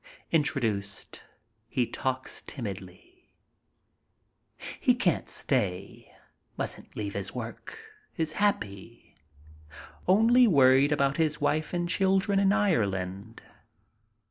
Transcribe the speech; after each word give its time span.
Introduced, 0.31 1.23
he 1.67 1.85
talks 1.85 2.41
timidly. 2.41 3.29
He 4.79 4.95
can't 4.95 5.29
stay, 5.29 6.11
mustn't 6.57 6.95
leave 6.97 7.13
his 7.13 7.35
work. 7.35 7.77
Is 8.17 8.31
happy. 8.31 9.13
Only 10.07 10.47
worried 10.47 10.91
about 10.91 11.17
his 11.17 11.39
wife 11.39 11.71
and 11.71 11.87
children 11.87 12.39
in 12.39 12.51
Ireland. 12.51 13.43